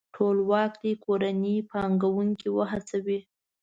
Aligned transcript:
ټولواک 0.15 0.71
دې 0.83 0.93
کورني 1.03 1.55
پانګوونکي 1.69 2.47
وهڅوي. 2.57 3.19